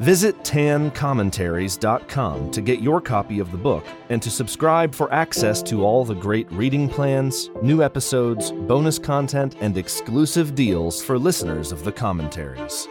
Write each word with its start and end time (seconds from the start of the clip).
Visit 0.00 0.42
tancommentaries.com 0.42 2.50
to 2.50 2.60
get 2.60 2.80
your 2.80 3.00
copy 3.00 3.38
of 3.38 3.52
the 3.52 3.58
book 3.58 3.84
and 4.08 4.20
to 4.22 4.30
subscribe 4.30 4.94
for 4.94 5.12
access 5.12 5.62
to 5.64 5.84
all 5.84 6.04
the 6.04 6.14
great 6.14 6.50
reading 6.50 6.88
plans, 6.88 7.50
new 7.62 7.82
episodes, 7.82 8.52
bonus 8.52 8.98
content, 8.98 9.56
and 9.60 9.76
exclusive 9.76 10.54
deals 10.54 11.04
for 11.04 11.18
listeners 11.18 11.72
of 11.72 11.84
the 11.84 11.92
commentaries. 11.92 12.88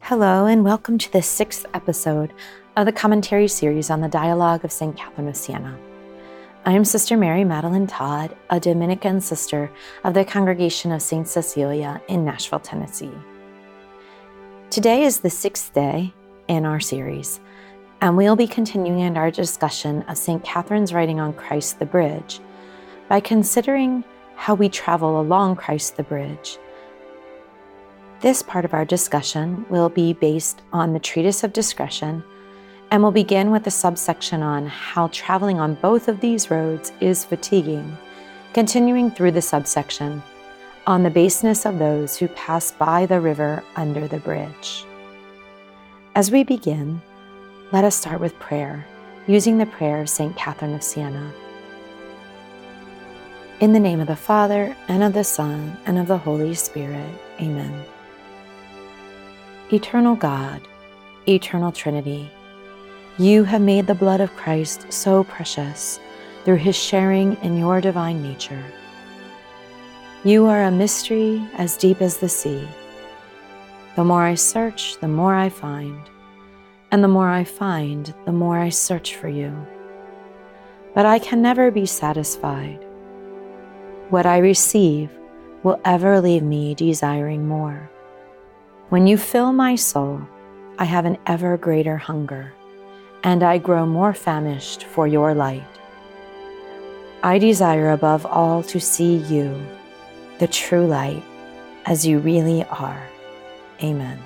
Hello, 0.00 0.44
and 0.46 0.64
welcome 0.64 0.98
to 0.98 1.10
the 1.10 1.22
sixth 1.22 1.64
episode 1.72 2.34
of 2.76 2.84
the 2.84 2.92
commentary 2.92 3.48
series 3.48 3.88
on 3.88 4.02
the 4.02 4.08
Dialogue 4.08 4.64
of 4.64 4.70
St. 4.70 4.94
Catherine 4.96 5.28
of 5.28 5.36
Siena. 5.36 5.78
I 6.66 6.72
am 6.72 6.86
Sister 6.86 7.18
Mary 7.18 7.44
Madeline 7.44 7.86
Todd, 7.86 8.34
a 8.48 8.58
Dominican 8.58 9.20
sister 9.20 9.70
of 10.02 10.14
the 10.14 10.24
Congregation 10.24 10.92
of 10.92 11.02
St. 11.02 11.28
Cecilia 11.28 12.00
in 12.08 12.24
Nashville, 12.24 12.58
Tennessee. 12.58 13.12
Today 14.70 15.02
is 15.02 15.20
the 15.20 15.28
sixth 15.28 15.74
day 15.74 16.14
in 16.48 16.64
our 16.64 16.80
series, 16.80 17.38
and 18.00 18.16
we'll 18.16 18.34
be 18.34 18.46
continuing 18.46 19.18
our 19.18 19.30
discussion 19.30 20.04
of 20.04 20.16
St. 20.16 20.42
Catherine's 20.42 20.94
writing 20.94 21.20
on 21.20 21.34
Christ 21.34 21.80
the 21.80 21.84
Bridge 21.84 22.40
by 23.10 23.20
considering 23.20 24.02
how 24.36 24.54
we 24.54 24.70
travel 24.70 25.20
along 25.20 25.56
Christ 25.56 25.98
the 25.98 26.02
Bridge. 26.02 26.56
This 28.22 28.42
part 28.42 28.64
of 28.64 28.72
our 28.72 28.86
discussion 28.86 29.66
will 29.68 29.90
be 29.90 30.14
based 30.14 30.62
on 30.72 30.94
the 30.94 30.98
Treatise 30.98 31.44
of 31.44 31.52
Discretion 31.52 32.24
and 32.90 33.02
we'll 33.02 33.12
begin 33.12 33.50
with 33.50 33.66
a 33.66 33.70
subsection 33.70 34.42
on 34.42 34.66
how 34.66 35.08
traveling 35.08 35.58
on 35.58 35.74
both 35.74 36.08
of 36.08 36.20
these 36.20 36.50
roads 36.50 36.92
is 37.00 37.24
fatiguing, 37.24 37.96
continuing 38.52 39.10
through 39.10 39.32
the 39.32 39.42
subsection 39.42 40.22
on 40.86 41.02
the 41.02 41.10
baseness 41.10 41.64
of 41.64 41.78
those 41.78 42.16
who 42.16 42.28
pass 42.28 42.70
by 42.72 43.06
the 43.06 43.20
river 43.20 43.64
under 43.76 44.06
the 44.06 44.18
bridge. 44.18 44.84
As 46.14 46.30
we 46.30 46.44
begin, 46.44 47.00
let 47.72 47.84
us 47.84 47.96
start 47.96 48.20
with 48.20 48.38
prayer, 48.38 48.86
using 49.26 49.58
the 49.58 49.66
prayer 49.66 50.00
of 50.00 50.08
St. 50.08 50.36
Catherine 50.36 50.74
of 50.74 50.82
Siena. 50.82 51.32
In 53.60 53.72
the 53.72 53.80
name 53.80 54.00
of 54.00 54.08
the 54.08 54.16
Father, 54.16 54.76
and 54.88 55.02
of 55.02 55.14
the 55.14 55.24
Son, 55.24 55.76
and 55.86 55.98
of 55.98 56.06
the 56.06 56.18
Holy 56.18 56.54
Spirit, 56.54 57.14
amen. 57.40 57.84
Eternal 59.72 60.14
God, 60.14 60.60
eternal 61.26 61.72
Trinity, 61.72 62.30
you 63.16 63.44
have 63.44 63.60
made 63.60 63.86
the 63.86 63.94
blood 63.94 64.20
of 64.20 64.34
Christ 64.34 64.92
so 64.92 65.22
precious 65.22 66.00
through 66.44 66.56
his 66.56 66.74
sharing 66.74 67.36
in 67.44 67.56
your 67.56 67.80
divine 67.80 68.20
nature. 68.20 68.64
You 70.24 70.46
are 70.46 70.64
a 70.64 70.70
mystery 70.72 71.40
as 71.54 71.76
deep 71.76 72.02
as 72.02 72.16
the 72.16 72.28
sea. 72.28 72.66
The 73.94 74.02
more 74.02 74.24
I 74.24 74.34
search, 74.34 74.98
the 75.00 75.06
more 75.06 75.32
I 75.32 75.48
find, 75.48 76.00
and 76.90 77.04
the 77.04 77.08
more 77.08 77.28
I 77.28 77.44
find, 77.44 78.12
the 78.24 78.32
more 78.32 78.58
I 78.58 78.70
search 78.70 79.14
for 79.14 79.28
you. 79.28 79.54
But 80.92 81.06
I 81.06 81.20
can 81.20 81.40
never 81.40 81.70
be 81.70 81.86
satisfied. 81.86 82.84
What 84.10 84.26
I 84.26 84.38
receive 84.38 85.08
will 85.62 85.80
ever 85.84 86.20
leave 86.20 86.42
me 86.42 86.74
desiring 86.74 87.46
more. 87.46 87.88
When 88.88 89.06
you 89.06 89.16
fill 89.16 89.52
my 89.52 89.76
soul, 89.76 90.20
I 90.80 90.84
have 90.84 91.04
an 91.04 91.18
ever 91.26 91.56
greater 91.56 91.96
hunger 91.96 92.52
and 93.24 93.42
I 93.42 93.56
grow 93.56 93.86
more 93.86 94.12
famished 94.12 94.84
for 94.84 95.08
your 95.08 95.34
light. 95.34 95.64
I 97.22 97.38
desire 97.38 97.90
above 97.90 98.26
all 98.26 98.62
to 98.64 98.78
see 98.78 99.16
you, 99.16 99.58
the 100.38 100.46
true 100.46 100.86
light, 100.86 101.22
as 101.86 102.06
you 102.06 102.18
really 102.18 102.64
are. 102.64 103.02
Amen. 103.82 104.18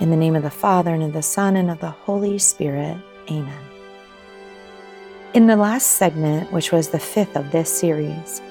In 0.00 0.10
the 0.10 0.16
name 0.16 0.34
of 0.34 0.42
the 0.42 0.50
Father, 0.50 0.92
and 0.92 1.04
of 1.04 1.12
the 1.12 1.22
Son, 1.22 1.54
and 1.54 1.70
of 1.70 1.78
the 1.78 1.90
Holy 1.90 2.38
Spirit. 2.38 2.96
Amen. 3.30 3.62
In 5.32 5.46
the 5.46 5.56
last 5.56 5.92
segment, 5.92 6.50
which 6.52 6.72
was 6.72 6.88
the 6.88 6.98
fifth 6.98 7.36
of 7.36 7.52
this 7.52 7.70
series, 7.70 8.42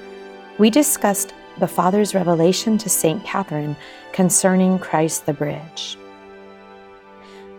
we 0.56 0.70
discussed 0.70 1.34
the 1.58 1.68
Father's 1.68 2.14
revelation 2.14 2.78
to 2.78 2.88
St. 2.88 3.22
Catherine 3.22 3.76
concerning 4.12 4.78
Christ 4.78 5.26
the 5.26 5.34
Bridge. 5.34 5.98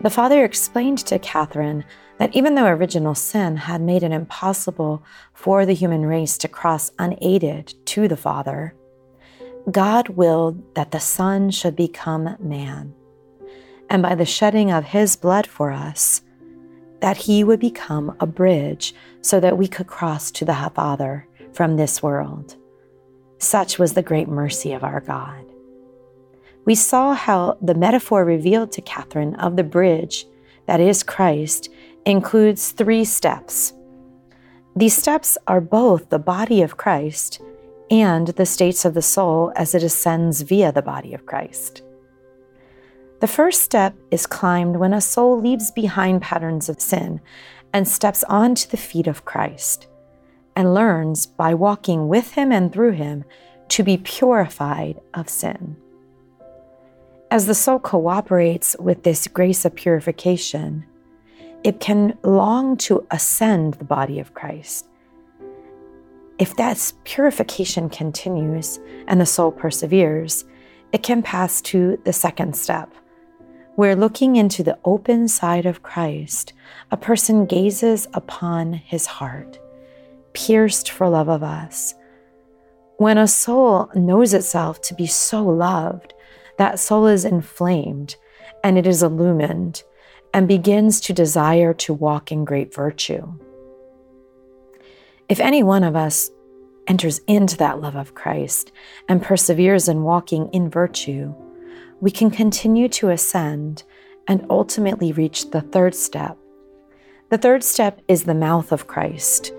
The 0.04 0.10
father 0.10 0.44
explained 0.44 0.98
to 1.06 1.18
Catherine 1.18 1.82
that 2.18 2.36
even 2.36 2.54
though 2.54 2.66
original 2.66 3.14
sin 3.14 3.56
had 3.56 3.80
made 3.80 4.02
it 4.02 4.12
impossible 4.12 5.02
for 5.32 5.64
the 5.64 5.72
human 5.72 6.04
race 6.04 6.36
to 6.38 6.46
cross 6.46 6.92
unaided 6.98 7.72
to 7.86 8.06
the 8.06 8.16
Father, 8.18 8.74
God 9.70 10.10
willed 10.10 10.74
that 10.74 10.90
the 10.90 11.00
Son 11.00 11.50
should 11.50 11.74
become 11.74 12.36
man, 12.38 12.92
and 13.88 14.02
by 14.02 14.14
the 14.14 14.26
shedding 14.26 14.70
of 14.70 14.84
his 14.84 15.16
blood 15.16 15.46
for 15.46 15.72
us, 15.72 16.20
that 17.00 17.16
he 17.16 17.42
would 17.42 17.58
become 17.58 18.14
a 18.20 18.26
bridge 18.26 18.94
so 19.22 19.40
that 19.40 19.56
we 19.56 19.66
could 19.66 19.86
cross 19.86 20.30
to 20.32 20.44
the 20.44 20.70
Father 20.74 21.26
from 21.54 21.76
this 21.76 22.02
world. 22.02 22.56
Such 23.38 23.78
was 23.78 23.94
the 23.94 24.02
great 24.02 24.28
mercy 24.28 24.74
of 24.74 24.84
our 24.84 25.00
God 25.00 25.53
we 26.64 26.74
saw 26.74 27.14
how 27.14 27.58
the 27.60 27.74
metaphor 27.74 28.24
revealed 28.24 28.72
to 28.72 28.82
Catherine 28.82 29.34
of 29.36 29.56
the 29.56 29.64
bridge 29.64 30.26
that 30.66 30.80
is 30.80 31.02
Christ 31.02 31.68
includes 32.06 32.70
three 32.70 33.04
steps. 33.04 33.72
These 34.76 34.96
steps 34.96 35.38
are 35.46 35.60
both 35.60 36.08
the 36.08 36.18
body 36.18 36.62
of 36.62 36.76
Christ 36.76 37.40
and 37.90 38.28
the 38.28 38.46
states 38.46 38.84
of 38.84 38.94
the 38.94 39.02
soul 39.02 39.52
as 39.56 39.74
it 39.74 39.82
ascends 39.82 40.42
via 40.42 40.72
the 40.72 40.82
body 40.82 41.14
of 41.14 41.26
Christ. 41.26 41.82
The 43.20 43.26
first 43.26 43.62
step 43.62 43.94
is 44.10 44.26
climbed 44.26 44.76
when 44.76 44.92
a 44.92 45.00
soul 45.00 45.40
leaves 45.40 45.70
behind 45.70 46.22
patterns 46.22 46.68
of 46.68 46.80
sin 46.80 47.20
and 47.72 47.86
steps 47.86 48.24
onto 48.24 48.68
the 48.68 48.76
feet 48.76 49.06
of 49.06 49.24
Christ 49.24 49.86
and 50.56 50.74
learns 50.74 51.26
by 51.26 51.54
walking 51.54 52.08
with 52.08 52.32
him 52.32 52.52
and 52.52 52.72
through 52.72 52.92
him 52.92 53.24
to 53.68 53.82
be 53.82 53.96
purified 53.96 55.00
of 55.14 55.28
sin. 55.28 55.76
As 57.34 57.46
the 57.46 57.54
soul 57.54 57.80
cooperates 57.80 58.76
with 58.78 59.02
this 59.02 59.26
grace 59.26 59.64
of 59.64 59.74
purification, 59.74 60.84
it 61.64 61.80
can 61.80 62.16
long 62.22 62.76
to 62.76 63.04
ascend 63.10 63.74
the 63.74 63.84
body 63.84 64.20
of 64.20 64.34
Christ. 64.34 64.86
If 66.38 66.54
that 66.54 66.92
purification 67.02 67.88
continues 67.88 68.78
and 69.08 69.20
the 69.20 69.26
soul 69.26 69.50
perseveres, 69.50 70.44
it 70.92 71.02
can 71.02 71.24
pass 71.24 71.60
to 71.62 72.00
the 72.04 72.12
second 72.12 72.54
step, 72.54 72.94
where 73.74 73.96
looking 73.96 74.36
into 74.36 74.62
the 74.62 74.78
open 74.84 75.26
side 75.26 75.66
of 75.66 75.82
Christ, 75.82 76.52
a 76.92 76.96
person 76.96 77.46
gazes 77.46 78.06
upon 78.14 78.74
his 78.74 79.06
heart, 79.06 79.58
pierced 80.34 80.88
for 80.88 81.08
love 81.08 81.28
of 81.28 81.42
us. 81.42 81.96
When 82.98 83.18
a 83.18 83.26
soul 83.26 83.90
knows 83.96 84.34
itself 84.34 84.80
to 84.82 84.94
be 84.94 85.08
so 85.08 85.44
loved, 85.44 86.13
that 86.58 86.78
soul 86.78 87.06
is 87.06 87.24
inflamed 87.24 88.16
and 88.62 88.78
it 88.78 88.86
is 88.86 89.02
illumined 89.02 89.82
and 90.32 90.48
begins 90.48 91.00
to 91.00 91.12
desire 91.12 91.72
to 91.74 91.94
walk 91.94 92.32
in 92.32 92.44
great 92.44 92.74
virtue. 92.74 93.32
If 95.28 95.40
any 95.40 95.62
one 95.62 95.84
of 95.84 95.96
us 95.96 96.30
enters 96.86 97.20
into 97.26 97.56
that 97.58 97.80
love 97.80 97.96
of 97.96 98.14
Christ 98.14 98.72
and 99.08 99.22
perseveres 99.22 99.88
in 99.88 100.02
walking 100.02 100.48
in 100.52 100.68
virtue, 100.68 101.34
we 102.00 102.10
can 102.10 102.30
continue 102.30 102.88
to 102.88 103.10
ascend 103.10 103.84
and 104.26 104.44
ultimately 104.50 105.12
reach 105.12 105.50
the 105.50 105.60
third 105.60 105.94
step. 105.94 106.36
The 107.30 107.38
third 107.38 107.64
step 107.64 108.00
is 108.08 108.24
the 108.24 108.34
mouth 108.34 108.72
of 108.72 108.86
Christ, 108.86 109.52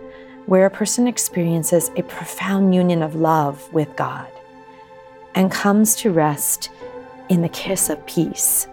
where 0.46 0.66
a 0.66 0.72
person 0.72 1.08
experiences 1.08 1.90
a 1.96 2.04
profound 2.04 2.76
union 2.76 3.02
of 3.02 3.16
love 3.16 3.72
with 3.74 3.96
God 3.96 4.28
and 5.34 5.52
comes 5.52 5.96
to 5.96 6.12
rest 6.12 6.70
in 7.30 7.42
the 7.42 7.50
kiss 7.50 7.90
of 7.90 8.06
peace. 8.06 8.68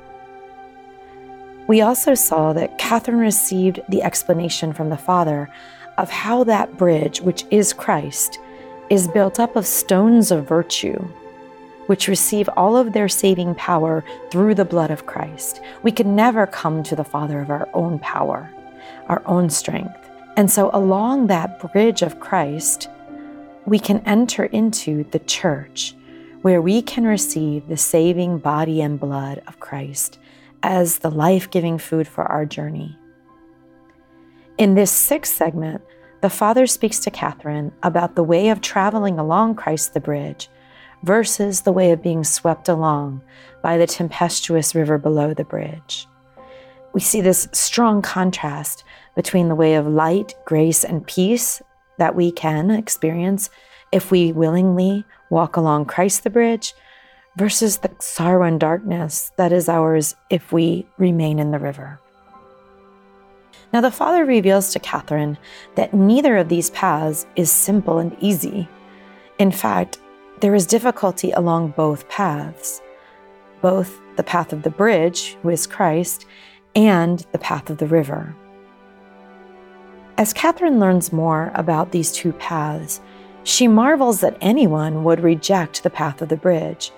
We 1.69 1.81
also 1.81 2.15
saw 2.15 2.53
that 2.53 2.79
Catherine 2.79 3.19
received 3.19 3.81
the 3.89 4.03
explanation 4.03 4.73
from 4.73 4.91
the 4.91 4.97
Father 4.97 5.49
of 5.99 6.11
how 6.11 6.45
that 6.45 6.77
bridge, 6.77 7.21
which 7.21 7.45
is 7.51 7.73
Christ, 7.73 8.39
is 8.91 9.09
built 9.09 9.39
up 9.39 9.57
of 9.57 9.67
stones 9.67 10.31
of 10.31 10.49
virtue, 10.49 10.99
which 11.87 12.09
receive 12.09 12.49
all 12.57 12.77
of 12.77 12.93
their 12.93 13.09
saving 13.09 13.55
power 13.55 14.05
through 14.31 14.55
the 14.55 14.65
blood 14.65 14.91
of 14.91 15.07
Christ. 15.07 15.61
We 15.83 15.93
could 15.93 16.07
never 16.07 16.47
come 16.47 16.83
to 16.83 16.97
the 16.97 17.05
Father 17.05 17.41
of 17.41 17.51
our 17.51 17.69
own 17.75 17.99
power, 18.01 18.51
our 19.09 19.23
own 19.27 19.49
strength. 19.49 20.11
And 20.37 20.51
so, 20.51 20.71
along 20.73 21.27
that 21.27 21.61
bridge 21.73 22.03
of 22.03 22.21
Christ, 22.21 22.89
we 23.67 23.79
can 23.79 24.03
enter 24.07 24.45
into 24.47 25.05
the 25.11 25.19
church 25.21 25.95
where 26.43 26.61
we 26.61 26.83
can 26.83 27.05
receive 27.05 27.69
the 27.69 27.77
saving 27.77 28.39
body 28.39 28.83
and 28.83 29.01
blood 29.01 29.43
of 29.47 29.61
Christ 29.61 30.19
as 30.63 30.99
the 30.99 31.11
life 31.11 31.51
giving 31.51 31.79
food 31.79 32.07
for 32.07 32.25
our 32.25 32.45
journey. 32.45 32.97
In 34.59 34.75
this 34.75 34.91
sixth 34.91 35.35
segment, 35.35 35.83
the 36.21 36.31
Father 36.31 36.67
speaks 36.67 37.01
to 37.01 37.11
Catherine 37.11 37.73
about 37.83 38.15
the 38.15 38.23
way 38.23 38.51
of 38.51 38.61
traveling 38.61 39.19
along 39.19 39.57
Christ 39.57 39.95
the 39.95 40.01
bridge 40.01 40.49
versus 41.03 41.63
the 41.63 41.73
way 41.73 41.91
of 41.91 42.03
being 42.03 42.23
swept 42.23 42.69
along 42.69 43.23
by 43.63 43.77
the 43.77 43.87
tempestuous 43.87 44.75
river 44.75 44.99
below 44.99 45.35
the 45.35 45.45
bridge. 45.45 46.07
We 46.93 47.01
see 47.01 47.21
this 47.21 47.49
strong 47.53 48.03
contrast 48.03 48.85
between 49.17 49.49
the 49.49 49.55
way 49.55 49.75
of 49.75 49.87
light, 49.87 50.35
grace, 50.45 50.85
and 50.85 51.07
peace 51.07 51.63
that 51.99 52.15
we 52.15 52.31
can 52.31 52.71
experience 52.71 53.51
if 53.91 54.11
we 54.11 54.33
willingly 54.33 55.05
walk 55.33 55.57
along 55.57 55.87
Christ 55.87 56.23
the 56.23 56.31
bridge 56.31 56.75
versus 57.37 57.79
the 57.79 57.91
sorrow 57.99 58.47
and 58.47 58.61
darkness 58.61 59.33
that 59.39 59.51
is 59.51 59.67
ours 59.67 60.15
if 60.29 60.53
we 60.53 60.87
remain 60.99 61.39
in 61.39 61.51
the 61.51 61.59
river. 61.59 61.99
Now, 63.73 63.81
the 63.81 63.91
Father 63.91 64.27
reveals 64.27 64.71
to 64.73 64.79
Catherine 64.79 65.39
that 65.77 65.95
neither 65.95 66.37
of 66.37 66.51
these 66.51 66.69
paths 66.71 67.27
is 67.35 67.51
simple 67.51 67.99
and 67.99 68.15
easy. 68.21 68.69
In 69.39 69.51
fact, 69.51 69.99
there 70.41 70.55
is 70.55 70.67
difficulty 70.67 71.31
along 71.31 71.71
both 71.71 72.07
paths, 72.11 72.83
both 73.63 73.99
the 74.17 74.23
path 74.23 74.53
of 74.53 74.63
the 74.63 74.71
bridge, 74.71 75.39
who 75.43 75.49
is 75.49 75.67
Christ, 75.67 76.27
and 76.75 77.25
the 77.33 77.39
path 77.39 77.71
of 77.71 77.79
the 77.79 77.87
river. 77.87 78.37
As 80.19 80.35
Catherine 80.35 80.79
learns 80.79 81.11
more 81.11 81.51
about 81.55 81.93
these 81.93 82.13
two 82.13 82.35
paths, 82.35 83.01
she 83.45 83.69
marvels 83.69 84.21
that 84.21 84.37
anyone 84.41 85.05
would 85.05 85.21
reject 85.21 85.83
the 85.83 85.91
path 85.91 86.23
of 86.23 86.29
the 86.29 86.37
bridge. 86.37 86.93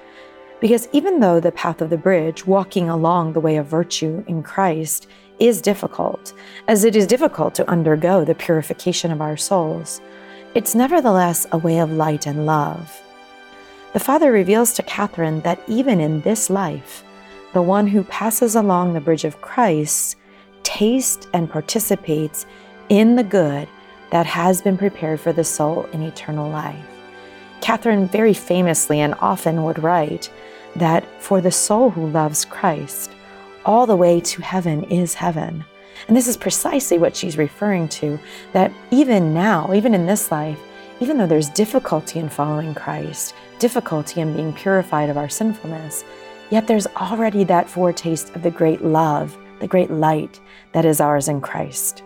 Because 0.61 0.89
even 0.93 1.21
though 1.21 1.41
the 1.41 1.53
path 1.53 1.81
of 1.81 1.91
the 1.91 1.97
bridge, 1.97 2.47
walking 2.47 2.89
along 2.89 3.33
the 3.33 3.41
way 3.41 3.57
of 3.57 3.67
virtue 3.67 4.25
in 4.27 4.43
Christ, 4.43 5.07
is 5.39 5.61
difficult, 5.61 6.33
as 6.69 6.85
it 6.85 6.95
is 6.95 7.07
difficult 7.07 7.55
to 7.57 7.69
undergo 7.69 8.25
the 8.25 8.35
purification 8.35 9.11
of 9.11 9.21
our 9.21 9.37
souls, 9.37 10.01
it's 10.55 10.75
nevertheless 10.75 11.47
a 11.53 11.59
way 11.59 11.79
of 11.79 11.91
light 11.91 12.27
and 12.27 12.47
love. 12.47 13.03
The 13.93 14.01
Father 14.01 14.31
reveals 14.33 14.73
to 14.75 14.83
Catherine 14.83 15.41
that 15.43 15.61
even 15.67 16.01
in 16.01 16.21
this 16.21 16.51
life, 16.51 17.05
the 17.53 17.63
one 17.63 17.87
who 17.87 18.05
passes 18.05 18.55
along 18.57 18.93
the 18.93 19.01
bridge 19.01 19.25
of 19.25 19.41
Christ 19.41 20.17
tastes 20.63 21.27
and 21.33 21.51
participates 21.51 22.47
in 22.89 23.17
the 23.17 23.25
good 23.25 23.69
that 24.15 24.27
has 24.27 24.63
been 24.63 24.79
prepared 24.79 25.19
for 25.19 25.33
the 25.33 25.43
soul 25.43 25.89
in 25.93 26.01
eternal 26.01 26.49
life. 26.49 26.87
Catherine 27.61 28.07
very 28.07 28.33
famously 28.33 29.01
and 29.01 29.13
often 29.15 29.65
would 29.65 29.83
write 29.83 30.31
that 30.77 31.05
for 31.21 31.41
the 31.41 31.51
soul 31.51 31.91
who 31.91 32.07
loves 32.07 32.45
Christ, 32.45 33.11
all 33.65 33.87
the 33.87 33.97
way 33.97 34.21
to 34.21 34.41
heaven 34.41 34.85
is 34.85 35.15
heaven. 35.15 35.65
And 36.07 36.17
this 36.17 36.29
is 36.29 36.37
precisely 36.37 36.97
what 36.97 37.17
she's 37.17 37.37
referring 37.37 37.89
to 37.89 38.17
that 38.53 38.71
even 38.93 39.35
now, 39.35 39.75
even 39.75 39.95
in 39.95 40.07
this 40.07 40.31
life, 40.31 40.61
even 41.01 41.19
though 41.19 41.27
there's 41.27 41.49
difficulty 41.49 42.21
in 42.21 42.29
following 42.29 42.73
Christ, 42.73 43.35
difficulty 43.59 44.21
in 44.21 44.33
being 44.33 44.53
purified 44.53 45.11
of 45.11 45.17
our 45.17 45.29
sinfulness, 45.29 46.05
yet 46.51 46.69
there's 46.69 46.87
already 46.87 47.43
that 47.43 47.69
foretaste 47.69 48.33
of 48.37 48.45
the 48.45 48.51
great 48.53 48.81
love, 48.81 49.37
the 49.59 49.67
great 49.67 49.91
light 49.91 50.39
that 50.71 50.85
is 50.85 51.01
ours 51.01 51.27
in 51.27 51.41
Christ. 51.41 52.05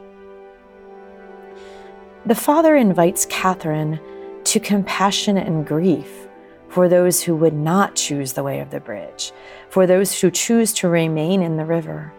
The 2.27 2.35
Father 2.35 2.77
invites 2.77 3.27
Catherine 3.27 4.01
to 4.45 4.61
compassion 4.61 5.39
and 5.39 5.67
grief 5.67 6.29
for 6.69 6.89
those 6.89 7.23
who 7.23 7.35
would 7.37 7.55
not 7.55 7.95
choose 7.95 8.33
the 8.33 8.43
way 8.43 8.61
of 8.61 8.71
the 8.71 8.81
bridge, 8.81 9.33
for 9.71 9.87
those 9.87 10.21
who 10.21 10.31
choose 10.31 10.73
to 10.75 10.89
remain 10.89 11.43
in 11.43 11.57
the 11.57 11.65
river, 11.65 12.13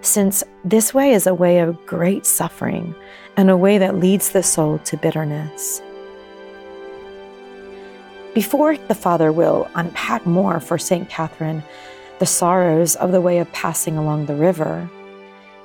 since 0.00 0.42
this 0.64 0.92
way 0.92 1.12
is 1.12 1.26
a 1.26 1.34
way 1.34 1.60
of 1.60 1.86
great 1.86 2.26
suffering 2.26 2.94
and 3.36 3.48
a 3.48 3.56
way 3.56 3.78
that 3.78 3.96
leads 3.96 4.30
the 4.30 4.42
soul 4.42 4.78
to 4.80 4.96
bitterness. 4.96 5.80
Before 8.34 8.76
the 8.76 8.94
Father 8.94 9.32
will 9.32 9.68
unpack 9.76 10.26
more 10.26 10.58
for 10.58 10.78
St. 10.78 11.08
Catherine 11.08 11.62
the 12.18 12.26
sorrows 12.26 12.96
of 12.96 13.12
the 13.12 13.20
way 13.20 13.38
of 13.38 13.50
passing 13.52 13.96
along 13.96 14.26
the 14.26 14.34
river, 14.34 14.90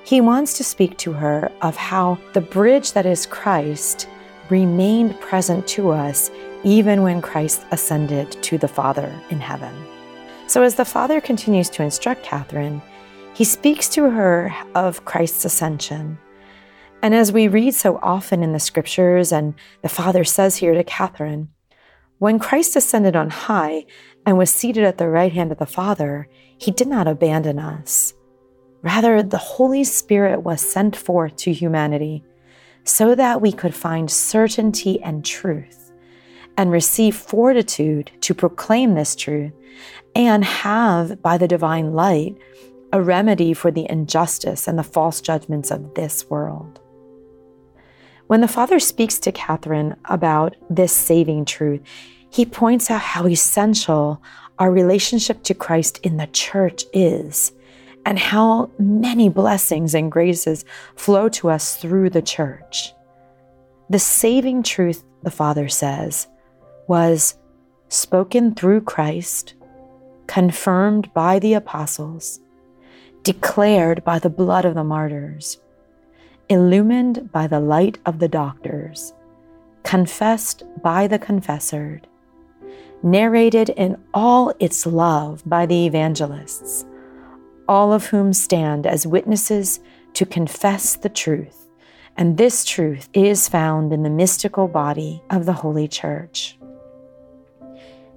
he 0.10 0.22
wants 0.22 0.58
to 0.58 0.64
speak 0.64 0.98
to 0.98 1.14
her 1.14 1.52
of 1.62 1.76
how 1.76 2.18
the 2.34 2.42
bridge 2.42 2.94
that 2.94 3.06
is 3.06 3.28
Christ 3.28 4.10
remained 4.50 5.20
present 5.20 5.68
to 5.68 5.92
us 5.92 6.32
even 6.64 7.04
when 7.04 7.22
Christ 7.22 7.62
ascended 7.70 8.32
to 8.42 8.58
the 8.58 8.68
Father 8.68 9.14
in 9.30 9.40
heaven. 9.40 9.72
So, 10.48 10.64
as 10.64 10.74
the 10.74 10.84
Father 10.84 11.22
continues 11.22 11.70
to 11.70 11.84
instruct 11.84 12.24
Catherine, 12.24 12.82
he 13.36 13.44
speaks 13.44 13.88
to 13.90 14.10
her 14.10 14.52
of 14.74 15.06
Christ's 15.06 15.46
ascension. 15.46 16.18
And 17.04 17.14
as 17.14 17.32
we 17.32 17.48
read 17.48 17.76
so 17.76 18.00
often 18.02 18.42
in 18.42 18.52
the 18.52 18.60
scriptures, 18.60 19.32
and 19.32 19.54
the 19.84 19.90
Father 19.90 20.24
says 20.24 20.56
here 20.56 20.74
to 20.74 20.84
Catherine, 20.84 21.50
when 22.18 22.40
Christ 22.40 22.76
ascended 22.76 23.16
on 23.16 23.30
high 23.30 23.86
and 24.26 24.40
was 24.40 24.50
seated 24.50 24.86
at 24.86 24.98
the 24.98 25.08
right 25.08 25.32
hand 25.32 25.52
of 25.52 25.60
the 25.60 25.68
Father, 25.68 26.28
he 26.58 26.72
did 26.72 26.88
not 26.88 27.08
abandon 27.08 27.60
us. 27.60 28.16
Rather, 28.82 29.22
the 29.22 29.38
Holy 29.38 29.84
Spirit 29.84 30.44
was 30.44 30.62
sent 30.62 30.96
forth 30.96 31.36
to 31.38 31.52
humanity 31.52 32.24
so 32.84 33.14
that 33.16 33.42
we 33.42 33.52
could 33.52 33.76
find 33.76 34.10
certainty 34.10 35.02
and 35.02 35.26
truth 35.26 35.92
and 36.58 36.72
receive 36.72 37.16
fortitude 37.16 38.12
to 38.22 38.34
proclaim 38.34 38.96
this 38.96 39.16
truth 39.16 39.54
and 40.16 40.44
have, 40.44 41.22
by 41.22 41.38
the 41.38 41.48
divine 41.48 41.94
light, 41.94 42.38
a 42.92 43.02
remedy 43.02 43.54
for 43.54 43.70
the 43.72 43.90
injustice 43.90 44.68
and 44.68 44.80
the 44.80 44.84
false 44.84 45.22
judgments 45.22 45.72
of 45.72 45.94
this 45.94 46.30
world. 46.30 46.80
When 48.28 48.42
the 48.42 48.48
Father 48.48 48.80
speaks 48.80 49.20
to 49.20 49.32
Catherine 49.32 49.96
about 50.06 50.56
this 50.70 50.92
saving 50.92 51.46
truth, 51.46 51.82
he 52.30 52.46
points 52.46 52.92
out 52.92 53.02
how 53.02 53.26
essential 53.26 54.22
our 54.58 54.72
relationship 54.72 55.44
to 55.44 55.54
Christ 55.54 56.00
in 56.04 56.18
the 56.18 56.28
church 56.28 56.84
is, 56.94 57.52
and 58.06 58.18
how 58.18 58.72
many 58.80 59.30
blessings 59.30 59.94
and 59.94 60.12
graces 60.12 60.66
flow 60.96 61.30
to 61.30 61.50
us 61.50 61.76
through 61.76 62.10
the 62.10 62.22
church. 62.22 62.94
The 63.90 64.00
saving 64.00 64.64
truth, 64.64 65.04
the 65.24 65.32
Father 65.32 65.70
says, 65.70 66.28
was 66.88 67.36
spoken 67.90 68.54
through 68.56 68.82
Christ, 68.82 69.56
confirmed 70.28 71.14
by 71.14 71.40
the 71.40 71.54
apostles, 71.54 72.40
declared 73.24 74.04
by 74.04 74.20
the 74.20 74.30
blood 74.30 74.66
of 74.66 74.76
the 74.76 74.84
martyrs 74.84 75.60
illumined 76.50 77.32
by 77.32 77.48
the 77.48 77.60
light 77.60 78.00
of 78.06 78.20
the 78.20 78.28
doctors, 78.28 79.14
confessed 79.84 80.64
by 80.82 81.08
the 81.08 81.20
confessor, 81.20 82.02
narrated 83.04 83.70
in 83.70 83.96
all 84.14 84.54
its 84.60 84.86
love 84.86 85.44
by 85.46 85.66
the 85.66 85.86
evangelists, 85.86 86.86
all 87.70 87.94
of 87.94 88.08
whom 88.08 88.34
stand 88.34 88.88
as 88.88 89.06
witnesses 89.06 89.80
to 90.14 90.26
confess 90.26 90.96
the 90.96 91.08
truth. 91.08 91.68
And 92.18 92.36
this 92.36 92.66
truth 92.66 93.08
is 93.14 93.48
found 93.48 93.94
in 93.94 94.02
the 94.02 94.10
mystical 94.10 94.68
body 94.68 95.22
of 95.30 95.46
the 95.46 95.54
Holy 95.54 95.88
Church. 95.88 96.58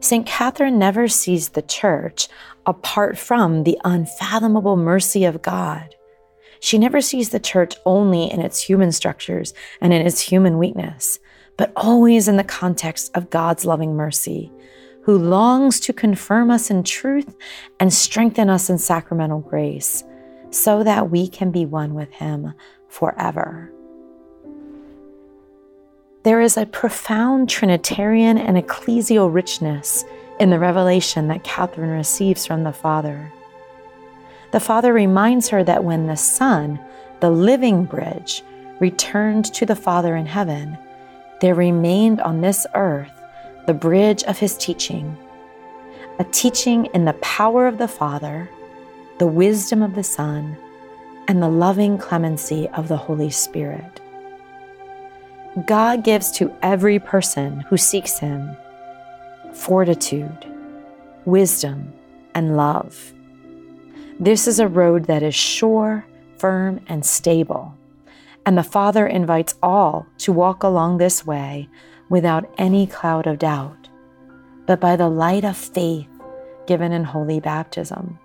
St. 0.01 0.27
Catherine 0.27 0.79
never 0.79 1.07
sees 1.07 1.51
the 1.51 1.63
church 1.63 2.29
apart 2.67 3.19
from 3.19 3.63
the 3.63 3.79
unfathomable 3.85 4.77
mercy 4.77 5.25
of 5.25 5.43
God. 5.43 5.95
She 6.61 6.79
never 6.79 7.01
sees 7.01 7.29
the 7.29 7.39
church 7.39 7.75
only 7.85 8.33
in 8.33 8.41
its 8.41 8.61
human 8.61 8.91
structures 8.91 9.53
and 9.81 9.93
in 9.93 10.05
its 10.05 10.21
human 10.21 10.59
weakness, 10.59 11.19
but 11.59 11.73
always 11.77 12.27
in 12.27 12.39
the 12.39 12.45
context 12.45 13.11
of 13.15 13.31
God's 13.31 13.67
loving 13.67 13.95
mercy, 13.95 14.51
who 15.03 15.19
longs 15.19 15.81
to 15.81 15.93
confirm 15.93 16.51
us 16.51 16.71
in 16.71 16.83
truth 16.83 17.37
and 17.81 17.93
strengthen 17.93 18.49
us 18.49 18.71
in 18.71 18.79
sacramental 18.79 19.41
grace, 19.41 20.05
so 20.51 20.83
that 20.85 21.11
we 21.11 21.29
can 21.29 21.51
be 21.51 21.65
one 21.65 21.95
with 21.95 22.11
Him 22.13 22.55
forever. 22.89 23.73
There 26.25 26.41
is 26.41 26.57
a 26.57 26.67
profound 26.67 27.49
Trinitarian 27.49 28.39
and 28.39 28.57
ecclesial 28.57 29.33
richness 29.33 30.05
in 30.39 30.51
the 30.51 30.59
revelation 30.59 31.29
that 31.29 31.45
Catherine 31.45 31.91
receives 31.91 32.47
from 32.47 32.63
the 32.63 32.73
Father 32.73 33.33
the 34.53 34.61
Father 34.61 34.93
reminds 34.93 35.49
her 35.49 35.65
that 35.65 35.83
when 35.83 36.07
the 36.07 36.17
Son, 36.17 36.79
the 37.21 37.31
living 37.31 37.85
bridge, 37.85 38.43
returned 38.81 39.47
to 39.47 39.65
the 39.65 39.75
Father 39.75 40.15
in 40.15 40.27
heaven, 40.27 40.77
there 41.41 41.55
remained 41.55 42.21
on 42.21 42.43
this 42.43 42.67
earth 42.75 43.11
the 43.67 43.75
bridge 43.75 44.23
of 44.25 44.39
his 44.39 44.57
teaching, 44.57 45.17
a 46.19 46.25
teaching 46.25 46.87
in 46.95 47.05
the 47.05 47.13
power 47.15 47.67
of 47.67 47.79
the 47.79 47.89
Father, 47.89 48.51
the 49.19 49.27
wisdom 49.27 49.83
of 49.83 49.95
the 49.95 50.03
Son, 50.05 50.57
and 51.29 51.43
the 51.43 51.49
loving 51.49 51.99
clemency 51.99 52.69
of 52.71 52.89
the 52.89 52.97
Holy 52.97 53.31
Spirit. 53.31 54.01
God 55.67 56.03
gives 56.03 56.31
to 56.33 56.55
every 56.63 56.99
person 56.99 57.61
who 57.69 57.77
seeks 57.77 58.19
Him 58.19 58.57
fortitude, 59.53 60.47
wisdom, 61.27 61.93
and 62.35 62.57
love. 62.57 63.13
This 64.19 64.49
is 64.49 64.59
a 64.59 64.67
road 64.67 65.05
that 65.05 65.23
is 65.23 65.35
sure, 65.35 66.07
firm, 66.39 66.81
and 66.89 67.05
stable. 67.05 67.77
And 68.47 68.57
the 68.57 68.63
Father 68.63 69.07
invites 69.07 69.55
all 69.63 70.07
to 70.19 70.33
walk 70.33 70.63
along 70.63 70.97
this 70.97 71.27
way 71.27 71.69
without 72.13 72.45
any 72.59 72.87
cloud 72.87 73.27
of 73.27 73.39
doubt, 73.39 73.89
but 74.67 74.79
by 74.79 74.97
the 74.97 75.09
light 75.09 75.47
of 75.47 75.57
faith 75.57 76.07
given 76.67 76.93
in 76.93 77.05
holy 77.05 77.41
baptism. 77.41 78.19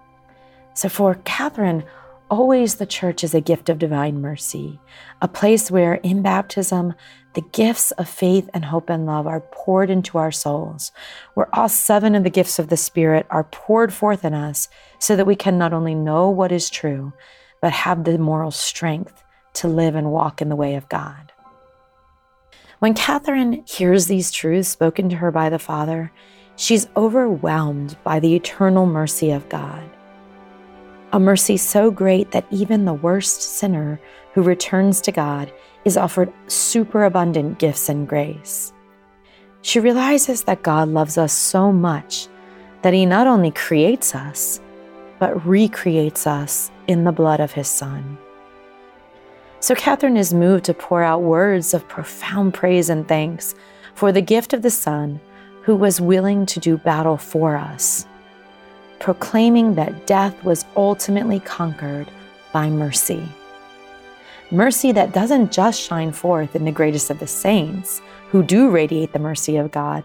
So 0.74 0.90
for 0.90 1.16
Catherine, 1.24 1.86
always 2.30 2.76
the 2.76 2.86
church 2.86 3.24
is 3.24 3.34
a 3.34 3.40
gift 3.40 3.70
of 3.70 3.80
divine 3.80 4.20
mercy, 4.20 4.82
a 5.22 5.30
place 5.30 5.72
where 5.72 5.94
in 5.94 6.22
baptism 6.22 6.96
the 7.34 7.42
gifts 7.54 7.92
of 7.92 8.10
faith 8.10 8.50
and 8.54 8.66
hope 8.66 8.90
and 8.90 9.06
love 9.06 9.26
are 9.26 9.40
poured 9.40 9.90
into 9.90 10.18
our 10.18 10.34
souls, 10.34 10.92
where 11.36 11.48
all 11.56 11.70
seven 11.70 12.14
of 12.14 12.26
the 12.26 12.30
gifts 12.30 12.60
of 12.60 12.68
the 12.68 12.76
Spirit 12.76 13.26
are 13.30 13.46
poured 13.46 13.94
forth 13.94 14.26
in 14.26 14.34
us 14.34 14.68
so 15.00 15.16
that 15.16 15.26
we 15.26 15.36
can 15.38 15.58
not 15.58 15.72
only 15.72 15.96
know 15.96 16.30
what 16.30 16.52
is 16.52 16.70
true, 16.70 17.14
but 17.62 17.72
have 17.72 18.04
the 18.04 18.18
moral 18.18 18.52
strength 18.52 19.24
to 19.54 19.70
live 19.70 19.96
and 19.96 20.12
walk 20.12 20.42
in 20.42 20.50
the 20.50 20.58
way 20.58 20.76
of 20.76 20.90
God. 20.90 21.32
When 22.80 22.94
Catherine 22.94 23.64
hears 23.66 24.06
these 24.06 24.30
truths 24.30 24.70
spoken 24.70 25.10
to 25.10 25.16
her 25.16 25.32
by 25.32 25.50
the 25.50 25.58
Father, 25.58 26.12
she's 26.58 26.88
overwhelmed 26.96 27.98
by 28.04 28.20
the 28.20 28.36
eternal 28.36 28.86
mercy 28.86 29.32
of 29.32 29.50
God. 29.50 29.90
A 31.12 31.20
mercy 31.20 31.58
so 31.58 31.90
great 31.90 32.30
that 32.32 32.46
even 32.52 32.86
the 32.86 32.94
worst 32.94 33.42
sinner 33.42 34.00
who 34.34 34.44
returns 34.44 35.02
to 35.02 35.12
God 35.12 35.52
is 35.86 35.98
offered 35.98 36.32
superabundant 36.46 37.58
gifts 37.58 37.90
and 37.90 38.08
grace. 38.08 38.72
She 39.64 39.80
realizes 39.80 40.44
that 40.44 40.62
God 40.62 40.90
loves 40.90 41.18
us 41.18 41.34
so 41.34 41.72
much 41.72 42.28
that 42.84 42.94
He 42.94 43.08
not 43.08 43.26
only 43.26 43.50
creates 43.50 44.14
us, 44.14 44.62
but 45.18 45.48
recreates 45.48 46.28
us 46.28 46.70
in 46.86 47.06
the 47.06 47.12
blood 47.12 47.40
of 47.40 47.54
His 47.54 47.68
Son. 47.68 48.20
So 49.60 49.74
Catherine 49.74 50.18
is 50.18 50.34
moved 50.34 50.66
to 50.66 50.74
pour 50.74 51.02
out 51.02 51.24
words 51.24 51.74
of 51.74 51.88
profound 51.88 52.54
praise 52.54 52.90
and 52.90 53.08
thanks 53.08 53.56
for 53.96 54.12
the 54.12 54.22
gift 54.22 54.54
of 54.54 54.62
the 54.62 54.70
Son 54.70 55.20
who 55.64 55.76
was 55.76 56.00
willing 56.00 56.46
to 56.46 56.60
do 56.60 56.78
battle 56.78 57.18
for 57.18 57.56
us, 57.56 58.06
proclaiming 59.00 59.76
that 59.76 60.06
death 60.06 60.44
was 60.44 60.66
ultimately 60.76 61.40
conquered 61.40 62.08
by 62.54 62.70
mercy. 62.70 63.28
Mercy 64.52 64.92
that 64.94 65.14
doesn't 65.14 65.52
just 65.52 65.82
shine 65.82 66.12
forth 66.12 66.56
in 66.56 66.64
the 66.64 66.72
greatest 66.72 67.10
of 67.10 67.20
the 67.20 67.28
saints 67.28 68.02
who 68.30 68.44
do 68.44 68.70
radiate 68.70 69.12
the 69.12 69.20
mercy 69.20 69.58
of 69.58 69.72
God, 69.72 70.04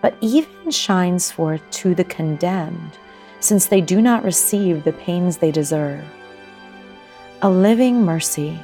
but 0.00 0.16
even 0.20 0.70
shines 0.70 1.30
forth 1.30 1.60
to 1.72 1.94
the 1.94 2.04
condemned, 2.04 2.92
since 3.40 3.66
they 3.66 3.80
do 3.80 4.00
not 4.00 4.24
receive 4.24 4.84
the 4.84 4.92
pains 4.92 5.36
they 5.36 5.50
deserve. 5.50 6.04
A 7.42 7.50
living 7.50 8.02
mercy 8.02 8.58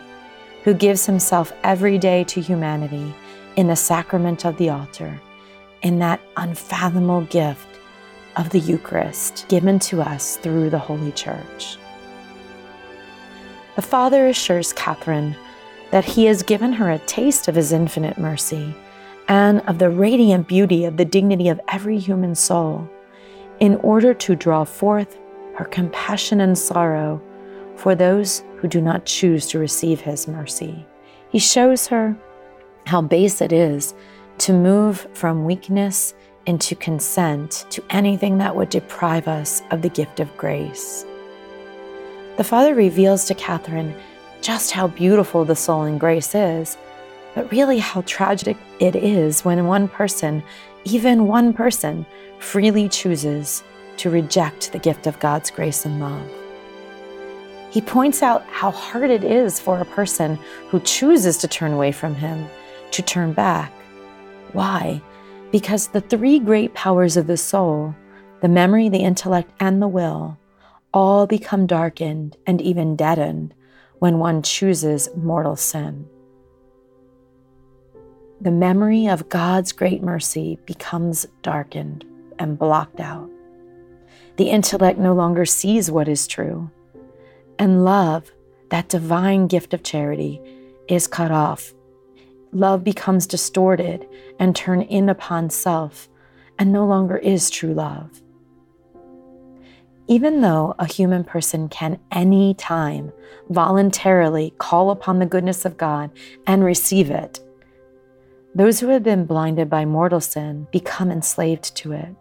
who 0.69 0.75
gives 0.75 1.07
himself 1.07 1.51
every 1.65 1.97
day 1.97 2.23
to 2.23 2.43
humanity 2.43 3.15
in 3.57 3.69
the 3.69 3.75
sacrament 3.75 4.45
of 4.45 4.55
the 4.59 4.69
altar, 4.69 5.19
in 5.81 5.99
that 5.99 6.21
unfathomable 6.37 7.23
gift 7.23 7.67
of 8.37 8.51
the 8.51 8.59
Eucharist 8.59 9.47
given 9.49 9.79
to 9.79 10.03
us 10.03 10.37
through 10.37 10.69
the 10.69 10.79
Holy 10.79 11.11
Church. 11.13 11.79
The 13.77 13.81
Father 13.81 14.27
assures 14.27 14.75
Catherine 14.75 15.35
that 15.91 16.05
he 16.05 16.27
has 16.27 16.43
given 16.43 16.75
her 16.75 16.91
a 16.91 16.99
taste 16.99 17.49
of 17.49 17.55
his 17.55 17.73
infinite 17.73 18.19
mercy 18.19 18.75
and 19.27 19.63
of 19.63 19.79
the 19.79 19.89
radiant 19.89 20.49
beauty 20.49 20.85
of 20.85 20.99
the 20.99 21.05
dignity 21.07 21.49
of 21.49 21.63
every 21.69 21.99
human 21.99 22.35
soul 22.35 22.87
in 23.59 23.77
order 23.77 24.13
to 24.13 24.37
draw 24.37 24.65
forth 24.65 25.17
her 25.57 25.65
compassion 25.65 26.43
and 26.43 26.59
sorrow 26.59 27.23
for 27.79 27.95
those 27.95 28.43
who 28.57 28.67
do 28.67 28.81
not 28.81 29.07
choose 29.07 29.47
to 29.47 29.59
receive 29.59 30.01
his 30.01 30.27
mercy. 30.27 30.85
He 31.31 31.39
shows 31.39 31.87
her 31.87 32.17
how 32.87 33.03
base 33.03 33.41
it 33.41 33.53
is 33.53 33.95
to 34.39 34.53
move 34.53 35.07
from 35.15 35.45
weakness 35.45 36.13
into 36.47 36.75
consent 36.75 37.67
to 37.71 37.85
anything 37.91 38.39
that 38.39 38.57
would 38.57 38.71
deprive 38.71 39.29
us 39.29 39.63
of 39.71 39.83
the 39.83 39.89
gift 39.89 40.19
of 40.19 40.37
grace. 40.37 41.05
The 42.37 42.45
Father 42.45 42.75
reveals 42.75 43.27
to 43.27 43.35
Catherine 43.35 43.95
just 44.41 44.73
how 44.73 44.89
beautiful 44.89 45.45
the 45.45 45.57
soul 45.57 45.85
in 45.85 45.99
grace 45.99 46.35
is, 46.35 46.77
but 47.35 47.51
really 47.53 47.79
how 47.79 48.03
tragic 48.03 48.57
it 48.81 48.97
is 48.97 49.45
when 49.45 49.67
one 49.67 49.87
person, 49.87 50.43
even 50.85 51.29
one 51.29 51.53
person, 51.53 52.07
freely 52.41 52.89
chooses 52.89 53.63
to 53.99 54.11
reject 54.11 54.73
the 54.73 54.79
gift 54.79 55.07
of 55.07 55.21
God's 55.21 55.51
grace 55.51 55.85
and 55.85 56.01
love. 56.01 56.29
He 57.71 57.81
points 57.81 58.23
out 58.23 58.45
how 58.47 58.71
hard 58.71 59.11
it 59.11 59.23
is 59.23 59.61
for 59.61 59.79
a 59.79 59.85
person 59.85 60.39
who 60.69 60.81
chooses 60.81 61.37
to 61.39 61.49
turn 61.49 61.73
away 61.73 61.93
from 61.93 62.15
Him 62.15 62.49
to 62.93 63.03
turn 63.03 63.33
back. 63.35 63.73
Why? 64.53 65.03
Because 65.53 65.89
the 65.89 66.01
three 66.01 66.39
great 66.39 66.73
powers 66.75 67.17
of 67.17 67.27
the 67.27 67.37
soul, 67.37 67.95
the 68.41 68.49
memory, 68.49 68.89
the 68.89 68.99
intellect, 68.99 69.51
and 69.61 69.83
the 69.83 69.89
will, 69.89 70.39
all 70.95 71.27
become 71.27 71.67
darkened 71.67 72.37
and 72.47 72.61
even 72.63 72.97
deadened 72.97 73.53
when 73.99 74.19
one 74.19 74.43
chooses 74.43 75.09
mortal 75.15 75.57
sin. 75.57 76.07
The 78.41 78.51
memory 78.51 79.07
of 79.09 79.29
God's 79.29 79.73
great 79.73 80.03
mercy 80.03 80.59
becomes 80.65 81.27
darkened 81.43 82.05
and 82.39 82.59
blocked 82.59 83.01
out. 83.01 83.29
The 84.37 84.49
intellect 84.49 84.99
no 84.99 85.13
longer 85.13 85.45
sees 85.45 85.91
what 85.91 86.09
is 86.09 86.27
true 86.27 86.71
and 87.59 87.85
love, 87.85 88.31
that 88.71 88.89
divine 88.89 89.47
gift 89.47 89.75
of 89.75 89.83
charity, 89.83 90.41
is 90.89 91.07
cut 91.07 91.31
off. 91.31 91.75
Love 92.53 92.83
becomes 92.83 93.27
distorted 93.27 94.07
and 94.39 94.57
turned 94.57 94.85
in 94.85 95.09
upon 95.09 95.51
self 95.51 96.09
and 96.59 96.73
no 96.73 96.87
longer 96.87 97.17
is 97.17 97.51
true 97.51 97.73
love. 97.73 98.23
Even 100.07 100.41
though 100.41 100.75
a 100.79 100.87
human 100.87 101.23
person 101.23 101.69
can 101.69 101.99
any 102.11 102.55
time 102.55 103.13
voluntarily 103.51 104.55
call 104.59 104.91
upon 104.91 105.19
the 105.19 105.27
goodness 105.27 105.65
of 105.65 105.77
God 105.77 106.11
and 106.47 106.65
receive 106.65 107.11
it, 107.11 107.41
those 108.55 108.81
who 108.81 108.89
have 108.89 109.03
been 109.03 109.27
blinded 109.27 109.69
by 109.69 109.85
mortal 109.85 110.21
sin 110.21 110.67
become 110.73 111.11
enslaved 111.11 111.77
to 111.77 111.93
it. 111.93 112.15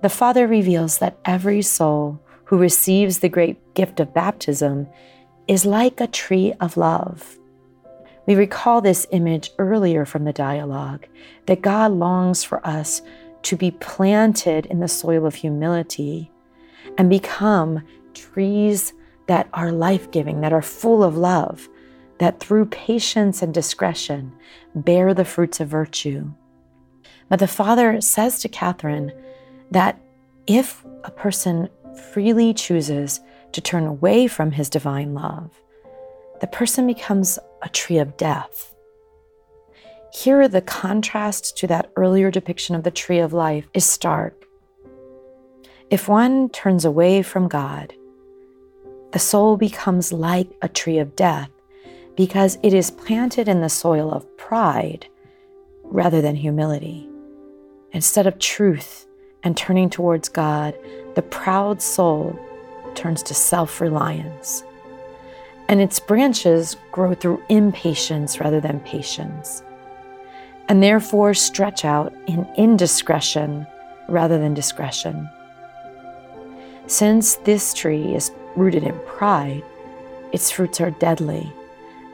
The 0.00 0.08
Father 0.08 0.46
reveals 0.46 0.98
that 0.98 1.18
every 1.24 1.60
soul 1.62 2.20
who 2.48 2.56
receives 2.56 3.18
the 3.18 3.28
great 3.28 3.74
gift 3.74 4.00
of 4.00 4.14
baptism 4.14 4.88
is 5.46 5.66
like 5.66 6.00
a 6.00 6.06
tree 6.06 6.54
of 6.60 6.78
love. 6.78 7.38
We 8.26 8.34
recall 8.34 8.80
this 8.80 9.06
image 9.10 9.50
earlier 9.58 10.06
from 10.06 10.24
the 10.24 10.32
dialogue 10.32 11.06
that 11.44 11.60
God 11.60 11.92
longs 11.92 12.44
for 12.44 12.66
us 12.66 13.02
to 13.42 13.54
be 13.54 13.70
planted 13.70 14.64
in 14.64 14.80
the 14.80 14.88
soil 14.88 15.26
of 15.26 15.34
humility 15.34 16.30
and 16.96 17.10
become 17.10 17.86
trees 18.14 18.94
that 19.26 19.46
are 19.52 19.70
life 19.70 20.10
giving, 20.10 20.40
that 20.40 20.54
are 20.54 20.62
full 20.62 21.04
of 21.04 21.18
love, 21.18 21.68
that 22.16 22.40
through 22.40 22.64
patience 22.64 23.42
and 23.42 23.52
discretion 23.52 24.32
bear 24.74 25.12
the 25.12 25.24
fruits 25.26 25.60
of 25.60 25.68
virtue. 25.68 26.32
But 27.28 27.40
the 27.40 27.46
Father 27.46 28.00
says 28.00 28.40
to 28.40 28.48
Catherine 28.48 29.12
that 29.70 30.00
if 30.46 30.82
a 31.04 31.10
person 31.10 31.68
freely 31.98 32.54
chooses 32.54 33.20
to 33.52 33.60
turn 33.60 33.84
away 33.84 34.26
from 34.26 34.52
his 34.52 34.68
divine 34.68 35.14
love, 35.14 35.50
the 36.40 36.46
person 36.46 36.86
becomes 36.86 37.38
a 37.62 37.68
tree 37.68 37.98
of 37.98 38.16
death. 38.16 38.74
Here, 40.12 40.48
the 40.48 40.62
contrast 40.62 41.56
to 41.58 41.66
that 41.66 41.90
earlier 41.96 42.30
depiction 42.30 42.74
of 42.74 42.82
the 42.82 42.90
tree 42.90 43.18
of 43.18 43.32
life 43.32 43.68
is 43.74 43.84
stark. 43.84 44.44
If 45.90 46.08
one 46.08 46.48
turns 46.50 46.84
away 46.84 47.22
from 47.22 47.48
God, 47.48 47.94
the 49.12 49.18
soul 49.18 49.56
becomes 49.56 50.12
like 50.12 50.48
a 50.62 50.68
tree 50.68 50.98
of 50.98 51.16
death 51.16 51.50
because 52.16 52.58
it 52.62 52.74
is 52.74 52.90
planted 52.90 53.48
in 53.48 53.60
the 53.60 53.68
soil 53.68 54.12
of 54.12 54.36
pride 54.36 55.06
rather 55.82 56.20
than 56.20 56.36
humility. 56.36 57.08
Instead 57.92 58.26
of 58.26 58.38
truth 58.38 59.07
and 59.42 59.56
turning 59.56 59.90
towards 59.90 60.28
God, 60.28 60.74
the 61.14 61.22
proud 61.22 61.80
soul 61.82 62.38
turns 62.94 63.22
to 63.24 63.34
self 63.34 63.80
reliance. 63.80 64.64
And 65.68 65.80
its 65.80 66.00
branches 66.00 66.76
grow 66.92 67.14
through 67.14 67.42
impatience 67.48 68.40
rather 68.40 68.60
than 68.60 68.80
patience, 68.80 69.62
and 70.68 70.82
therefore 70.82 71.34
stretch 71.34 71.84
out 71.84 72.14
in 72.26 72.48
indiscretion 72.56 73.66
rather 74.08 74.38
than 74.38 74.54
discretion. 74.54 75.28
Since 76.86 77.36
this 77.36 77.74
tree 77.74 78.14
is 78.14 78.30
rooted 78.56 78.82
in 78.82 78.98
pride, 79.00 79.62
its 80.32 80.50
fruits 80.50 80.80
are 80.80 80.90
deadly, 80.90 81.52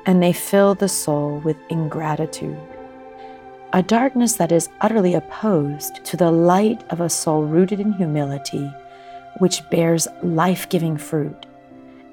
and 0.05 0.21
they 0.21 0.33
fill 0.33 0.75
the 0.75 0.89
soul 0.89 1.39
with 1.45 1.57
ingratitude. 1.69 2.74
A 3.75 3.83
darkness 3.83 4.35
that 4.35 4.53
is 4.53 4.69
utterly 4.81 5.15
opposed 5.15 6.05
to 6.05 6.17
the 6.17 6.31
light 6.31 6.85
of 6.91 7.01
a 7.01 7.09
soul 7.09 7.43
rooted 7.43 7.81
in 7.81 7.93
humility, 7.95 8.73
which 9.39 9.69
bears 9.69 10.07
life 10.23 10.69
giving 10.69 10.97
fruit 10.97 11.47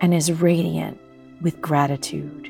and 0.02 0.12
is 0.12 0.42
radiant 0.42 1.00
with 1.40 1.62
gratitude. 1.62 2.50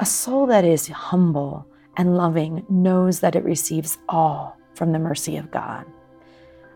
A 0.00 0.06
soul 0.06 0.46
that 0.46 0.64
is 0.64 0.88
humble 0.88 1.66
and 1.98 2.16
loving 2.16 2.64
knows 2.70 3.20
that 3.20 3.36
it 3.36 3.44
receives 3.44 3.98
all 4.08 4.56
from 4.74 4.92
the 4.92 4.98
mercy 4.98 5.36
of 5.36 5.50
God. 5.50 5.84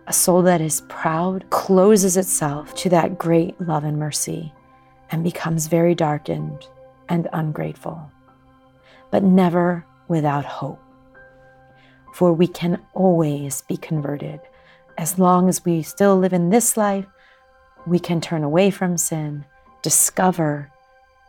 A 0.08 0.12
soul 0.12 0.42
that 0.42 0.60
is 0.60 0.82
proud 0.90 1.48
closes 1.48 2.18
itself 2.18 2.74
to 2.74 2.90
that 2.90 3.16
great 3.16 3.58
love 3.62 3.84
and 3.84 3.98
mercy 3.98 4.52
and 5.10 5.24
becomes 5.24 5.68
very 5.68 5.94
darkened 5.94 6.68
and 7.08 7.28
ungrateful, 7.32 8.10
but 9.16 9.22
never 9.22 9.82
without 10.08 10.44
hope. 10.44 10.78
For 12.12 12.34
we 12.34 12.46
can 12.46 12.82
always 12.92 13.62
be 13.62 13.78
converted. 13.78 14.40
As 14.98 15.18
long 15.18 15.48
as 15.48 15.64
we 15.64 15.80
still 15.80 16.18
live 16.18 16.34
in 16.34 16.50
this 16.50 16.76
life, 16.76 17.06
we 17.86 17.98
can 17.98 18.20
turn 18.20 18.44
away 18.44 18.70
from 18.70 18.98
sin, 18.98 19.46
discover 19.80 20.70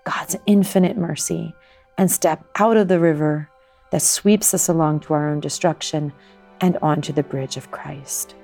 God's 0.03 0.35
infinite 0.45 0.97
mercy, 0.97 1.55
and 1.97 2.11
step 2.11 2.43
out 2.59 2.75
of 2.75 2.89
the 2.89 2.99
river 2.99 3.49
that 3.93 4.01
sweeps 4.01 4.53
us 4.53 4.67
along 4.67 4.99
to 4.99 5.13
our 5.13 5.29
own 5.29 5.39
destruction 5.39 6.11
and 6.59 6.75
onto 6.81 7.13
the 7.13 7.23
bridge 7.23 7.55
of 7.55 7.71
Christ. 7.71 8.35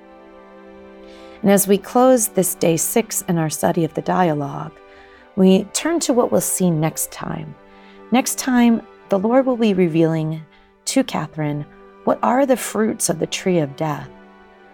And 1.42 1.50
as 1.50 1.68
we 1.68 1.76
close 1.76 2.28
this 2.28 2.54
day 2.54 2.78
six 2.78 3.20
in 3.28 3.36
our 3.36 3.50
study 3.50 3.84
of 3.84 3.92
the 3.92 4.00
dialogue, 4.00 4.72
we 5.36 5.64
turn 5.74 6.00
to 6.00 6.14
what 6.14 6.32
we'll 6.32 6.40
see 6.40 6.70
next 6.70 7.12
time. 7.12 7.54
Next 8.10 8.38
time, 8.38 8.80
the 9.14 9.28
Lord 9.28 9.46
will 9.46 9.56
be 9.56 9.74
revealing 9.74 10.42
to 10.86 11.04
Catherine 11.04 11.64
what 12.02 12.18
are 12.20 12.46
the 12.46 12.56
fruits 12.56 13.08
of 13.08 13.20
the 13.20 13.28
tree 13.28 13.60
of 13.60 13.76
death, 13.76 14.10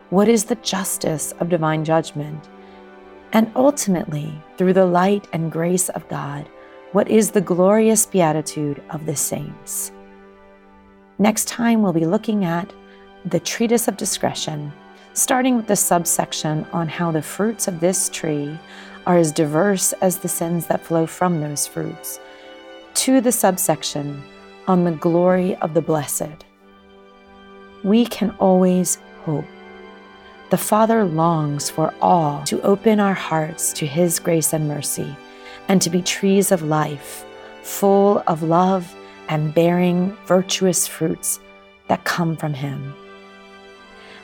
what 0.09 0.29
is 0.29 0.45
the 0.45 0.55
justice 0.55 1.33
of 1.41 1.51
divine 1.51 1.85
judgment, 1.85 2.49
and 3.35 3.53
ultimately, 3.55 4.33
through 4.57 4.73
the 4.73 4.87
light 4.87 5.29
and 5.35 5.53
grace 5.53 5.91
of 5.91 6.09
God, 6.09 6.49
what 6.93 7.07
is 7.11 7.31
the 7.31 7.43
glorious 7.43 8.07
beatitude 8.07 8.83
of 8.89 9.05
the 9.05 9.15
saints. 9.15 9.93
Next 11.19 11.47
time, 11.47 11.83
we'll 11.83 11.93
be 11.93 12.07
looking 12.07 12.47
at 12.47 12.73
the 13.27 13.41
treatise 13.41 13.89
of 13.89 13.99
discretion, 13.99 14.73
starting 15.13 15.59
with 15.59 15.67
the 15.67 15.77
subsection 15.77 16.65
on 16.73 16.89
how 16.89 17.13
the 17.13 17.21
fruits 17.21 17.69
of 17.69 17.79
this 17.79 18.09
tree 18.09 18.59
are 19.07 19.19
as 19.19 19.33
diverse 19.33 19.93
as 20.01 20.17
the 20.17 20.29
sins 20.29 20.67
that 20.69 20.81
flow 20.81 21.05
from 21.05 21.43
those 21.43 21.67
fruits, 21.67 22.19
to 22.95 23.21
the 23.21 23.33
subsection 23.33 24.23
on 24.67 24.85
the 24.85 24.93
glory 24.93 25.57
of 25.57 25.75
the 25.75 25.83
blessed. 25.83 26.45
We 27.83 28.07
can 28.07 28.31
always 28.39 28.99
hope. 29.25 29.45
The 30.51 30.59
Father 30.59 31.05
longs 31.05 31.71
for 31.71 31.95
all 32.01 32.43
to 32.45 32.61
open 32.63 33.01
our 33.01 33.15
hearts 33.15 33.73
to 33.75 33.87
His 33.87 34.19
grace 34.19 34.53
and 34.53 34.69
mercy, 34.69 35.17
and 35.69 35.81
to 35.81 35.91
be 35.91 36.03
trees 36.03 36.51
of 36.51 36.63
life, 36.63 37.25
full 37.63 38.23
of 38.27 38.43
love 38.43 38.95
and 39.29 39.55
bearing 39.55 40.17
virtuous 40.27 40.87
fruits 40.87 41.39
that 41.89 42.05
come 42.05 42.37
from 42.37 42.53
Him. 42.53 42.95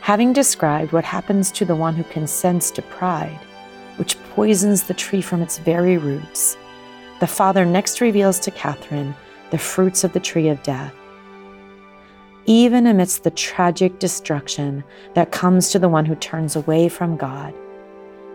Having 0.00 0.32
described 0.32 0.92
what 0.92 1.04
happens 1.04 1.50
to 1.52 1.64
the 1.64 1.76
one 1.76 1.94
who 1.94 2.04
consents 2.04 2.70
to 2.72 2.82
pride, 2.82 3.40
which 3.96 4.18
poisons 4.34 4.84
the 4.84 4.94
tree 4.94 5.20
from 5.20 5.42
its 5.42 5.58
very 5.58 5.96
roots, 5.96 6.56
the 7.20 7.26
Father 7.26 7.64
next 7.64 8.00
reveals 8.00 8.38
to 8.40 8.50
Catherine 8.50 9.14
the 9.50 9.58
fruits 9.58 10.04
of 10.04 10.12
the 10.12 10.20
tree 10.20 10.48
of 10.48 10.62
death. 10.62 10.94
Even 12.46 12.86
amidst 12.86 13.24
the 13.24 13.30
tragic 13.30 13.98
destruction 13.98 14.84
that 15.14 15.32
comes 15.32 15.70
to 15.70 15.78
the 15.78 15.88
one 15.88 16.04
who 16.04 16.14
turns 16.16 16.56
away 16.56 16.88
from 16.88 17.16
God, 17.16 17.54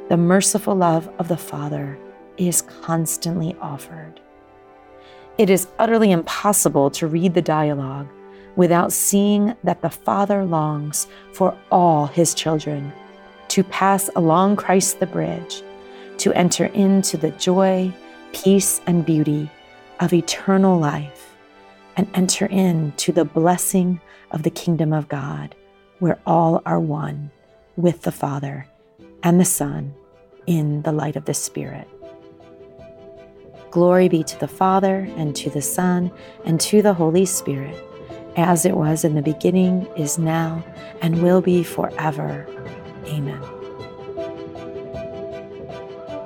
the 0.10 0.18
merciful 0.18 0.76
love 0.76 1.10
of 1.20 1.28
the 1.28 1.38
Father 1.38 1.98
is 2.38 2.62
constantly 2.62 3.56
offered. 3.62 4.20
It 5.38 5.50
is 5.50 5.68
utterly 5.80 6.12
impossible 6.12 6.92
to 6.92 7.08
read 7.08 7.34
the 7.34 7.42
dialogue 7.42 8.08
without 8.56 8.92
seeing 8.92 9.56
that 9.64 9.82
the 9.82 9.90
Father 9.90 10.44
longs 10.44 11.08
for 11.34 11.58
all 11.72 12.08
his 12.08 12.34
children 12.34 12.92
to 13.48 13.64
pass 13.64 14.10
along 14.16 14.56
Christ 14.56 15.00
the 15.00 15.06
bridge, 15.06 15.62
to 16.18 16.34
enter 16.34 16.66
into 16.66 17.18
the 17.18 17.32
joy, 17.32 17.94
peace, 18.34 18.82
and 18.88 19.06
beauty 19.06 19.50
of 20.00 20.14
eternal 20.14 20.80
life, 20.80 21.36
and 21.96 22.08
enter 22.14 22.46
into 22.46 23.12
the 23.12 23.26
blessing 23.26 24.00
of 24.32 24.44
the 24.44 24.50
kingdom 24.50 24.94
of 24.94 25.10
God, 25.10 25.56
where 26.00 26.20
all 26.26 26.62
are 26.66 26.80
one 26.80 27.32
with 27.76 28.02
the 28.02 28.12
Father 28.12 28.68
and 29.24 29.40
the 29.40 29.46
Son 29.46 29.94
in 30.48 30.82
the 30.82 30.92
light 30.92 31.16
of 31.16 31.26
the 31.26 31.34
Spirit. 31.34 31.88
Glory 33.70 34.10
be 34.10 34.24
to 34.24 34.40
the 34.40 34.48
Father, 34.48 35.08
and 35.16 35.36
to 35.36 35.50
the 35.50 35.62
Son, 35.62 36.12
and 36.44 36.60
to 36.60 36.82
the 36.82 36.94
Holy 36.94 37.26
Spirit, 37.26 37.76
as 38.36 38.66
it 38.66 38.76
was 38.76 39.04
in 39.04 39.16
the 39.16 39.22
beginning, 39.22 39.88
is 39.96 40.18
now, 40.18 40.64
and 41.02 41.22
will 41.24 41.42
be 41.42 41.64
forever. 41.64 42.48
Amen. 43.06 43.61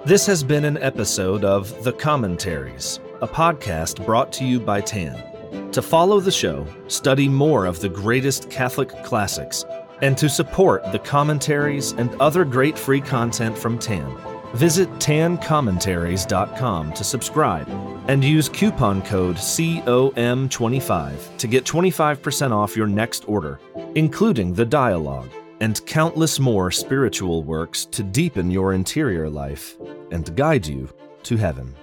This 0.05 0.25
has 0.27 0.43
been 0.43 0.65
an 0.65 0.77
episode 0.77 1.43
of 1.43 1.83
The 1.83 1.93
Commentaries, 1.93 2.99
a 3.21 3.27
podcast 3.27 4.05
brought 4.05 4.31
to 4.33 4.45
you 4.45 4.59
by 4.59 4.81
TAN. 4.81 5.71
To 5.71 5.81
follow 5.81 6.19
the 6.19 6.31
show, 6.31 6.65
study 6.87 7.27
more 7.27 7.65
of 7.65 7.79
the 7.79 7.89
greatest 7.89 8.49
Catholic 8.49 8.89
classics, 9.03 9.65
and 10.01 10.17
to 10.17 10.29
support 10.29 10.89
the 10.91 10.99
commentaries 10.99 11.93
and 11.93 12.13
other 12.21 12.45
great 12.45 12.77
free 12.77 13.01
content 13.01 13.57
from 13.57 13.79
TAN 13.79 14.15
Visit 14.55 14.89
tancommentaries.com 14.99 16.93
to 16.93 17.03
subscribe 17.03 17.67
and 18.07 18.23
use 18.23 18.47
coupon 18.47 19.01
code 19.01 19.35
COM25 19.35 21.37
to 21.37 21.47
get 21.47 21.65
25% 21.65 22.51
off 22.51 22.77
your 22.77 22.87
next 22.87 23.27
order, 23.27 23.59
including 23.95 24.53
the 24.53 24.65
dialogue 24.65 25.29
and 25.65 25.84
countless 25.88 26.39
more 26.39 26.69
spiritual 26.69 27.41
works 27.41 27.86
to 27.86 28.04
deepen 28.04 28.51
your 28.51 28.73
interior 28.73 29.28
life 29.28 29.75
and 30.12 30.36
guide 30.36 30.63
you 30.67 30.88
to 31.23 31.38
heaven. 31.38 31.73